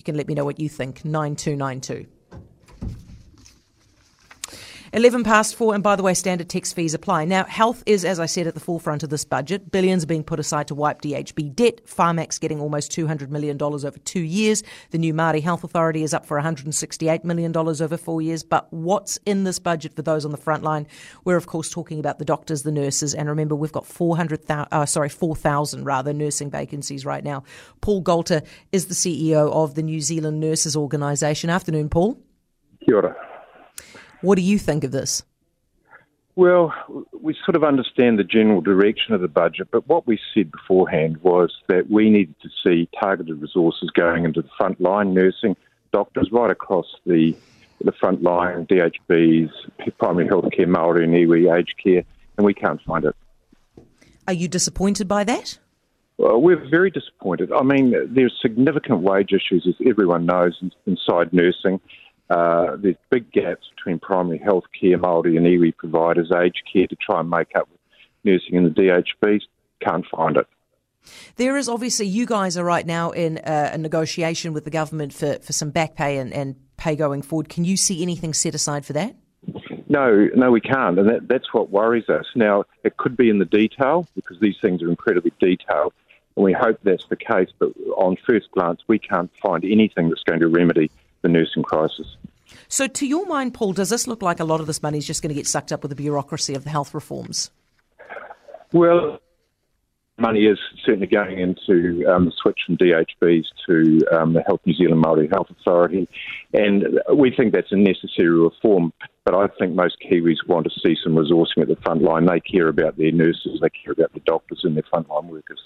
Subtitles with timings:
[0.00, 1.04] You can let me know what you think.
[1.04, 2.06] 9292.
[4.92, 7.24] 11 past four, and by the way, standard text fees apply.
[7.24, 9.70] Now, health is, as I said, at the forefront of this budget.
[9.70, 11.86] Billions are being put aside to wipe DHB debt.
[11.86, 14.64] Pharmac's getting almost $200 million over two years.
[14.90, 18.42] The new Māori Health Authority is up for $168 million over four years.
[18.42, 20.88] But what's in this budget for those on the front line?
[21.24, 24.86] We're, of course, talking about the doctors, the nurses, and remember, we've got 400,000, uh,
[24.86, 27.44] sorry, 4,000 rather, nursing vacancies right now.
[27.80, 31.48] Paul Goulter is the CEO of the New Zealand Nurses Organisation.
[31.48, 32.18] Afternoon, Paul.
[32.84, 33.29] Kia ora.
[34.22, 35.22] What do you think of this?
[36.36, 36.72] Well,
[37.20, 41.18] we sort of understand the general direction of the budget, but what we said beforehand
[41.18, 45.56] was that we needed to see targeted resources going into the frontline nursing,
[45.92, 47.34] doctors right across the
[47.82, 49.50] the front line, DHBs,
[49.98, 52.04] primary health care, Māori and iwi, aged care,
[52.36, 53.16] and we can't find it.
[54.28, 55.58] Are you disappointed by that?
[56.18, 57.50] Well, we're very disappointed.
[57.52, 61.80] I mean, there's significant wage issues, as everyone knows, inside nursing.
[62.30, 66.96] Uh, there's big gaps between primary health care, Māori and iwi providers, aged care to
[66.96, 67.80] try and make up with
[68.22, 69.42] nursing in the DHBs.
[69.80, 70.46] Can't find it.
[71.36, 75.12] There is obviously, you guys are right now in uh, a negotiation with the government
[75.12, 77.48] for, for some back pay and, and pay going forward.
[77.48, 79.16] Can you see anything set aside for that?
[79.88, 82.26] No, no, we can't, and that, that's what worries us.
[82.36, 85.94] Now, it could be in the detail because these things are incredibly detailed,
[86.36, 87.48] and we hope that's the case.
[87.58, 90.92] But on first glance, we can't find anything that's going to remedy
[91.22, 92.06] the nursing crisis.
[92.68, 95.06] So, to your mind, Paul, does this look like a lot of this money is
[95.06, 97.50] just going to get sucked up with the bureaucracy of the health reforms?
[98.72, 99.20] Well,
[100.20, 104.74] money is certainly going into um, the switch from DHBs to um, the Health New
[104.74, 106.08] Zealand Māori Health Authority,
[106.52, 108.92] and we think that's a necessary reform.
[109.24, 112.26] But I think most Kiwis want to see some resourcing at the front line.
[112.26, 115.60] They care about their nurses, they care about the doctors and their frontline workers.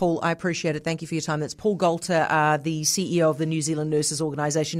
[0.00, 0.84] Paul, I appreciate it.
[0.84, 1.40] Thank you for your time.
[1.40, 4.78] That's Paul Goulter, uh, the CEO of the New Zealand Nurses Organisation.